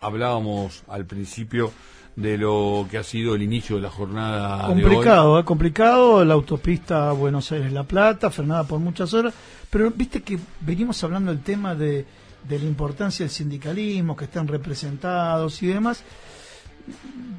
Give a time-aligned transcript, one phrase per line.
[0.00, 1.72] Hablábamos al principio
[2.14, 4.68] de lo que ha sido el inicio de la jornada.
[4.68, 5.44] Complicado, de ¿eh?
[5.44, 6.24] complicado.
[6.24, 9.34] La autopista Buenos Aires-La Plata, frenada por muchas horas.
[9.68, 12.06] Pero viste que venimos hablando del tema de,
[12.48, 16.04] de la importancia del sindicalismo, que están representados y demás.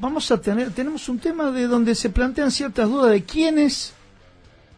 [0.01, 3.93] Vamos a tener, tenemos un tema de donde se plantean ciertas dudas de quiénes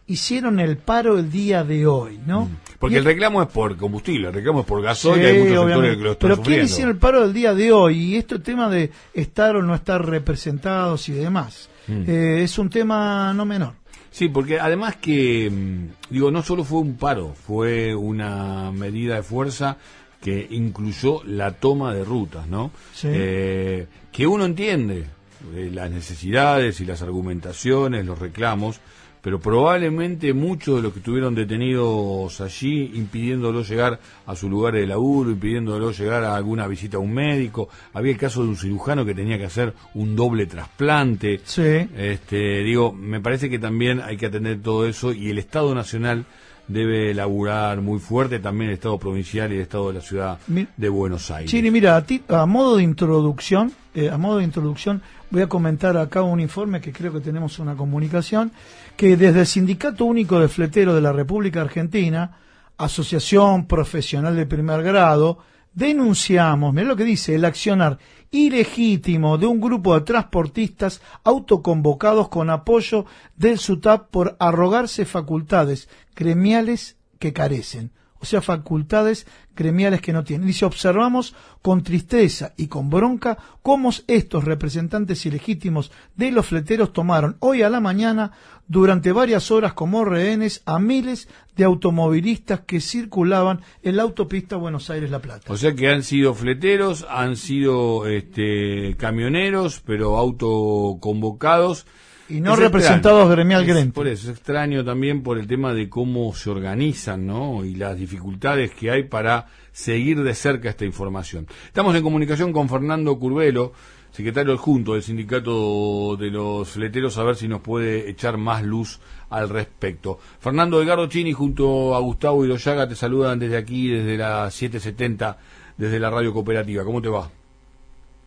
[0.06, 2.46] hicieron el paro el día de hoy, ¿no?
[2.46, 2.56] Mm.
[2.78, 6.02] Porque el reclamo es por combustible, el reclamo es por gasoil, hay muchos sectores que
[6.02, 7.98] lo están Pero ¿quién hicieron el paro del día de hoy?
[7.98, 11.70] Y esto el tema de estar o no estar representados y demás.
[11.86, 12.04] Mm.
[12.06, 13.74] Eh, es un tema no menor.
[14.10, 19.22] Sí, porque además que, mm, digo, no solo fue un paro, fue una medida de
[19.22, 19.78] fuerza
[20.20, 22.70] que incluyó la toma de rutas, ¿no?
[22.92, 23.08] Sí.
[23.10, 25.06] Eh, que uno entiende
[25.54, 28.80] eh, las necesidades y las argumentaciones, los reclamos,
[29.22, 34.86] pero probablemente muchos de los que estuvieron detenidos allí, impidiéndolo llegar a su lugar de
[34.86, 39.04] laburo, impidiéndolo llegar a alguna visita a un médico, había el caso de un cirujano
[39.04, 41.40] que tenía que hacer un doble trasplante.
[41.44, 41.88] Sí.
[41.96, 46.26] Este, digo, me parece que también hay que atender todo eso y el Estado Nacional
[46.68, 50.88] debe laburar muy fuerte también el Estado provincial y el Estado de la ciudad de
[50.88, 51.50] Buenos Aires.
[51.50, 55.96] Sí, mira, a, a modo de introducción, eh, a modo de introducción, voy a comentar
[55.96, 58.52] acá un informe que creo que tenemos una comunicación,
[58.96, 62.38] que desde el Sindicato Único de Fleteros de la República Argentina,
[62.78, 65.38] Asociación Profesional de Primer Grado,
[65.74, 67.98] denunciamos, mira lo que dice, el accionar
[68.30, 73.04] ilegítimo de un grupo de transportistas autoconvocados con apoyo
[73.36, 80.46] del SUTAP por arrogarse facultades gremiales que carecen o sea, facultades gremiales que no tienen.
[80.46, 87.36] Dice, observamos con tristeza y con bronca cómo estos representantes ilegítimos de los fleteros tomaron
[87.40, 88.30] hoy a la mañana
[88.68, 94.88] durante varias horas como rehenes a miles de automovilistas que circulaban en la autopista Buenos
[94.88, 95.52] Aires-La Plata.
[95.52, 101.86] O sea que han sido fleteros, han sido este, camioneros, pero autoconvocados
[102.32, 106.32] y no representados gremial gremial Por eso es extraño también por el tema de cómo
[106.34, 107.64] se organizan, ¿no?
[107.64, 111.46] Y las dificultades que hay para seguir de cerca esta información.
[111.66, 113.72] Estamos en comunicación con Fernando Curvelo,
[114.10, 118.98] secretario adjunto del Sindicato de los Fleteros, a ver si nos puede echar más luz
[119.28, 120.18] al respecto.
[120.40, 125.36] Fernando Edgardo Chini junto a Gustavo Iroyaga te saludan desde aquí, desde la 770,
[125.76, 126.82] desde la radio cooperativa.
[126.82, 127.28] ¿Cómo te va?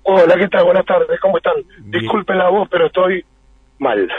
[0.03, 0.66] Hola, ¿qué tal?
[0.66, 1.55] Buenas tardes, ¿cómo están?
[1.85, 3.25] Disculpen la voz, pero estoy
[3.79, 4.09] mal.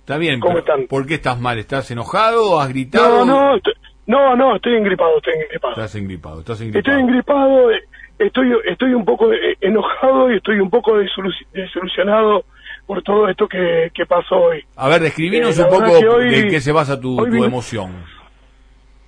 [0.00, 0.86] Está bien, ¿Cómo están?
[0.86, 1.58] ¿por qué estás mal?
[1.58, 2.60] ¿Estás enojado?
[2.60, 3.24] ¿Has gritado?
[3.24, 3.74] No, no, estoy,
[4.06, 5.74] no, no, estoy engripado, estoy engripado.
[5.74, 6.96] Estás engripado, estás engripado.
[6.96, 7.80] Estoy engripado, eh,
[8.18, 12.44] estoy, estoy un poco eh, enojado y estoy un poco desilusionado
[12.86, 14.64] por todo esto que, que pasó hoy.
[14.76, 17.92] A ver, describinos eh, un poco en qué se basa tu, tu emoción.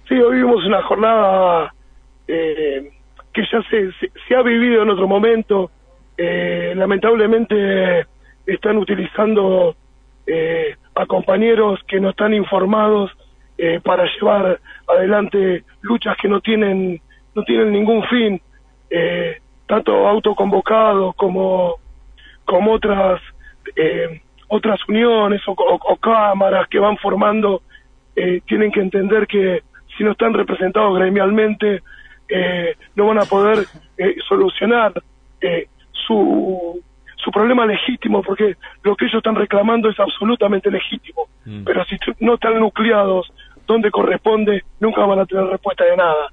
[0.06, 1.72] Sí, hoy vimos una jornada
[2.28, 2.90] eh,
[3.32, 5.70] que ya se, se, se, ha vivido en otro momento.
[6.18, 8.04] Eh, lamentablemente
[8.54, 9.74] están utilizando
[10.26, 13.10] eh, a compañeros que no están informados
[13.62, 16.98] eh, para llevar adelante luchas que no tienen
[17.34, 18.40] no tienen ningún fin
[18.88, 21.76] eh, tanto autoconvocados como
[22.46, 23.20] como otras
[23.76, 27.60] eh, otras uniones o, o, cámaras que van formando
[28.46, 29.62] tienen que entender que
[29.96, 31.82] si no están representados gremialmente
[32.96, 33.66] no van a poder
[34.26, 34.92] solucionar
[35.92, 36.82] su
[37.22, 41.28] su problema legítimo, porque lo que ellos están reclamando es absolutamente legítimo.
[41.44, 41.64] Mm.
[41.64, 43.32] Pero si no están nucleados
[43.66, 46.32] donde corresponde, nunca van a tener respuesta de nada.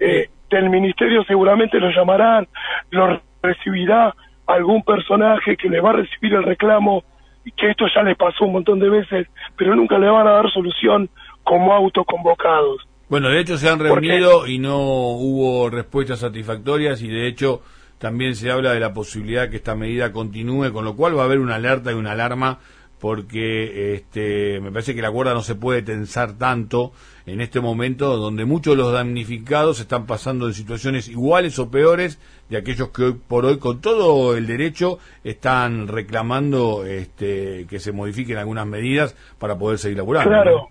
[0.00, 2.46] Eh, del ministerio seguramente lo llamarán,
[2.90, 4.14] lo recibirá
[4.46, 7.04] algún personaje que le va a recibir el reclamo,
[7.44, 9.26] y que esto ya le pasó un montón de veces,
[9.56, 11.08] pero nunca le van a dar solución
[11.42, 12.86] como autoconvocados.
[13.08, 17.62] Bueno, de hecho se han reunido y no hubo respuestas satisfactorias y de hecho
[18.02, 21.26] también se habla de la posibilidad que esta medida continúe, con lo cual va a
[21.26, 22.58] haber una alerta y una alarma
[23.00, 26.90] porque este, me parece que la cuerda no se puede tensar tanto
[27.26, 32.20] en este momento donde muchos de los damnificados están pasando de situaciones iguales o peores
[32.50, 37.92] de aquellos que hoy por hoy con todo el derecho están reclamando este, que se
[37.92, 40.28] modifiquen algunas medidas para poder seguir laburando.
[40.28, 40.68] Claro,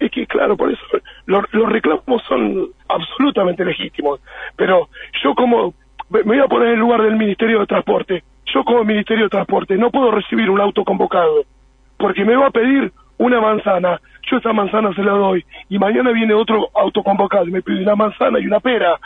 [0.00, 0.82] es que claro, por eso
[1.26, 4.18] los, los reclamos son absolutamente legítimos,
[4.56, 4.88] pero
[5.22, 5.74] yo como
[6.12, 8.22] me voy a poner en el lugar del Ministerio de Transporte.
[8.46, 11.44] Yo como Ministerio de Transporte no puedo recibir un auto convocado
[11.96, 14.00] porque me va a pedir una manzana.
[14.30, 17.82] Yo esa manzana se la doy y mañana viene otro auto convocado y me pide
[17.82, 18.98] una manzana y una pera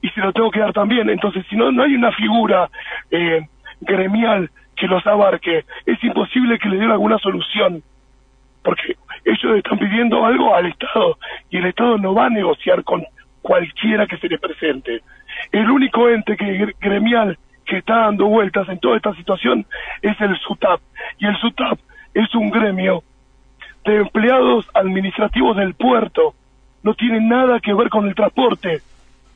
[0.00, 1.08] y se lo tengo que dar también.
[1.10, 2.68] Entonces, si no, no hay una figura
[3.10, 3.46] eh,
[3.80, 7.82] gremial que los abarque, es imposible que le den alguna solución
[8.62, 11.18] porque ellos están pidiendo algo al Estado
[11.50, 13.04] y el Estado no va a negociar con
[13.42, 15.02] cualquiera que se le presente.
[15.50, 19.66] El único ente que gremial que está dando vueltas en toda esta situación
[20.00, 20.80] es el SUTAP.
[21.18, 21.78] Y el SUTAP
[22.14, 23.02] es un gremio
[23.84, 26.34] de empleados administrativos del puerto.
[26.82, 28.80] No tiene nada que ver con el transporte.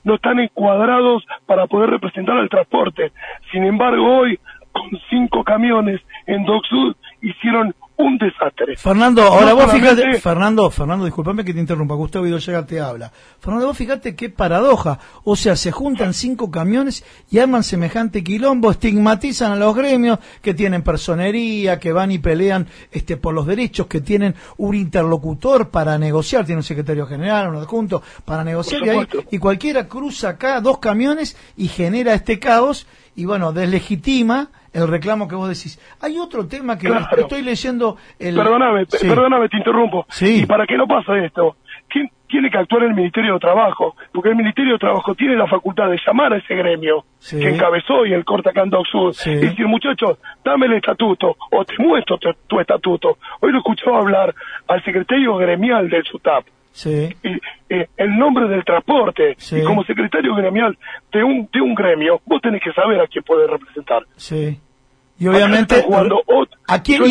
[0.04, 3.12] No están encuadrados para poder representar al transporte.
[3.50, 4.38] Sin embargo, hoy,
[4.70, 8.76] con cinco camiones en Dock Sud, hicieron un desastre.
[8.76, 13.10] Fernando, ahora vos fíjate, Fernando, Fernando, discúlpame que te interrumpa, Gustavo Llega te habla.
[13.40, 14.98] Fernando, vos fíjate qué paradoja.
[15.24, 20.54] O sea, se juntan cinco camiones y arman semejante quilombo, estigmatizan a los gremios que
[20.54, 25.96] tienen personería, que van y pelean este por los derechos, que tienen un interlocutor para
[25.98, 28.82] negociar, tiene un secretario general, un adjunto, para negociar
[29.30, 34.88] y, y cualquiera cruza acá dos camiones y genera este caos y bueno, deslegitima el
[34.88, 35.80] reclamo que vos decís.
[36.00, 36.88] Hay otro tema que
[37.18, 37.96] estoy leyendo.
[38.18, 38.36] El...
[38.36, 40.06] Perdóname, perdóname, te interrumpo.
[40.10, 40.42] Sí.
[40.42, 41.56] ¿Y para qué no pasa esto?
[41.88, 43.96] ¿Quién tiene que actuar el Ministerio de Trabajo?
[44.12, 48.04] Porque el Ministerio de Trabajo tiene la facultad de llamar a ese gremio que encabezó
[48.04, 48.52] y el corta
[48.90, 53.18] Sur y decir, muchachos, dame el estatuto o te muestro tu, estatuto.
[53.40, 54.34] Hoy lo escuchaba hablar
[54.68, 56.44] al secretario gremial del SUTAP.
[56.72, 57.08] Sí.
[57.22, 57.38] Y,
[57.96, 59.36] el nombre del transporte.
[59.52, 60.76] Y como secretario gremial
[61.12, 64.02] de un, de un gremio, vos tenés que saber a quién puede representar.
[64.16, 64.60] Sí.
[65.18, 65.84] Y obviamente,
[66.68, 67.02] ¿a quién,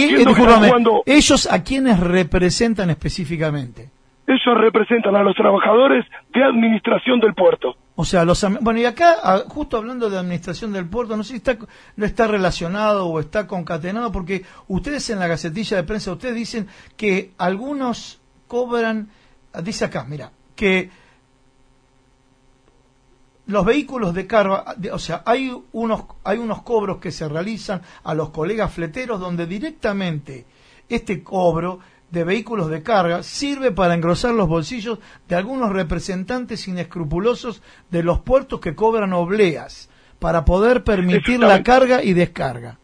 [1.06, 3.90] ellos a quiénes representan específicamente?
[4.28, 7.76] Ellos representan a los trabajadores de administración del puerto.
[7.96, 11.38] O sea, los bueno, y acá, justo hablando de administración del puerto, no sé si
[11.38, 11.58] está,
[11.96, 16.68] no está relacionado o está concatenado, porque ustedes en la gacetilla de prensa, ustedes dicen
[16.98, 19.10] que algunos cobran,
[19.64, 20.90] dice acá, mira, que
[23.48, 28.14] los vehículos de carga, o sea, hay unos, hay unos cobros que se realizan a
[28.14, 30.46] los colegas fleteros donde directamente
[30.90, 31.80] este cobro
[32.12, 37.62] de vehículos de carga sirve para engrosar los bolsillos de algunos representantes inescrupulosos
[37.92, 42.78] de los puertos que cobran obleas para poder permitir la carga y descarga.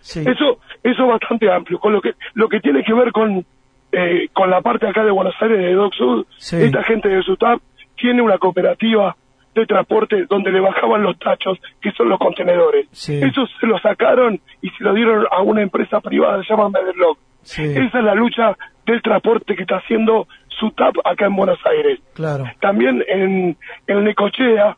[0.00, 0.20] Sí.
[0.20, 1.78] Eso, eso es bastante amplio.
[1.78, 3.44] Con lo que, lo que tiene que ver con,
[3.92, 7.60] eh, con la parte acá de Buenos Aires de Doc Sud, esta gente de SUTAP
[7.96, 9.14] tiene una cooperativa
[9.54, 12.86] de transporte donde le bajaban los tachos, que son los contenedores.
[13.08, 17.18] Eso se lo sacaron y se lo dieron a una empresa privada, se llama Mederlock.
[17.42, 18.56] Esa es la lucha
[18.86, 22.00] del transporte que está haciendo SUTAP acá en Buenos Aires.
[22.14, 22.44] Claro.
[22.60, 23.56] También en,
[23.86, 24.76] en Necochea,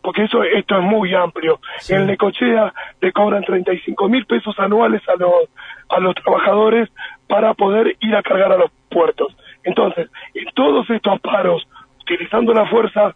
[0.00, 5.16] porque eso esto es muy amplio, en Necochea le cobran 35 mil pesos anuales a
[5.16, 5.48] los,
[5.90, 6.88] a los trabajadores
[7.28, 9.36] para poder ir a cargar a los puertos.
[9.64, 11.66] Entonces, en todos estos paros,
[12.00, 13.14] utilizando la fuerza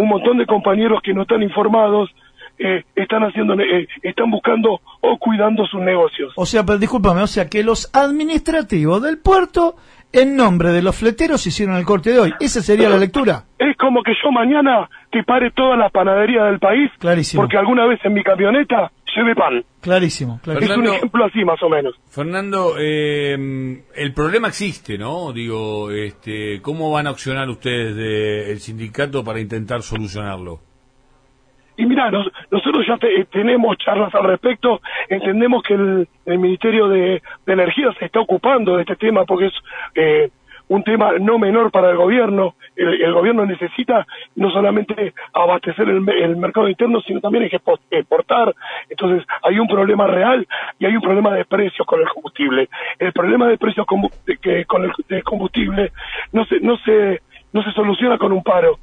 [0.00, 2.10] un montón de compañeros que no están informados
[2.58, 6.32] eh, están haciendo eh, están buscando o cuidando sus negocios.
[6.36, 9.76] O sea, pero discúlpame, o sea que los administrativos del puerto
[10.12, 12.34] en nombre de los fleteros hicieron el corte de hoy.
[12.40, 13.44] ¿Esa sería la lectura?
[13.58, 17.42] Es como que yo mañana te pare toda la panadería del país Clarísimo.
[17.42, 19.64] porque alguna vez en mi camioneta lleve pan.
[19.80, 21.94] Clarísimo, es un ejemplo así más o menos.
[22.08, 23.34] Fernando, eh,
[23.94, 25.32] el problema existe, ¿no?
[25.32, 30.60] Digo, este, ¿cómo van a accionar ustedes del sindicato para intentar solucionarlo?
[31.80, 32.98] Y mira, nosotros ya
[33.30, 38.96] tenemos charlas al respecto, entendemos que el, Ministerio de, Energía se está ocupando de este
[38.96, 39.54] tema porque es
[39.94, 40.30] eh,
[40.70, 42.54] un tema no menor para el gobierno.
[42.76, 44.06] El, gobierno necesita
[44.36, 46.00] no solamente abastecer el,
[46.36, 47.50] mercado interno, sino también
[47.90, 48.54] exportar.
[48.88, 50.46] Entonces, hay un problema real
[50.78, 52.68] y hay un problema de precios con el combustible.
[53.00, 54.08] El problema de precios con,
[55.08, 55.90] el combustible
[56.30, 57.20] no se, no se,
[57.52, 58.78] no se soluciona con un paro.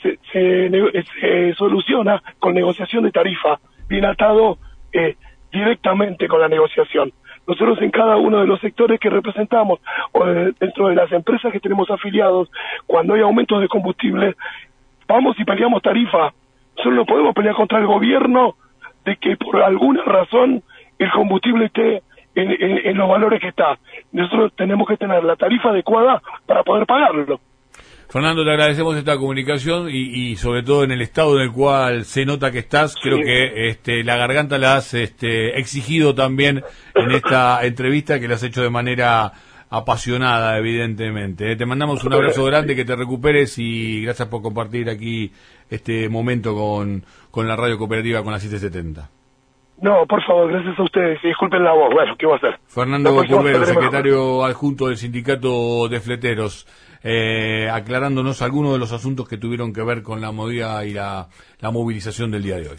[0.00, 3.58] Se, se, soluciona con negociación de tarifa,
[3.88, 4.58] bien atado
[4.92, 5.16] eh,
[5.50, 7.12] directamente con la negociación.
[7.52, 9.78] Nosotros en cada uno de los sectores que representamos
[10.12, 12.50] o dentro de las empresas que tenemos afiliados,
[12.86, 14.36] cuando hay aumentos de combustible,
[15.06, 16.32] vamos y peleamos tarifa.
[16.76, 18.54] Nosotros no podemos pelear contra el gobierno
[19.04, 20.62] de que por alguna razón
[20.98, 22.02] el combustible esté
[22.34, 23.78] en los valores que está.
[24.12, 27.38] Nosotros tenemos que tener la tarifa adecuada para poder pagarlo.
[28.12, 32.26] Fernando, te agradecemos esta comunicación y, sobre todo en el estado en el cual se
[32.26, 36.62] nota que estás, creo que este, la garganta la has este, exigido también
[36.94, 39.32] en esta entrevista que la has hecho de manera
[39.70, 41.56] apasionada, evidentemente.
[41.56, 45.32] Te mandamos un abrazo grande, que te recuperes y gracias por compartir aquí
[45.70, 49.21] este momento con, con la radio cooperativa con la 770.
[49.82, 51.20] No, por favor, gracias a ustedes.
[51.22, 51.92] Disculpen la voz.
[51.92, 52.58] Bueno, ¿qué va a hacer?
[52.68, 56.66] Fernando Curbero, secretario adjunto del Sindicato de Fleteros
[57.02, 61.26] eh, aclarándonos algunos de los asuntos que tuvieron que ver con la movida y la
[61.60, 62.76] movilización del día de hoy.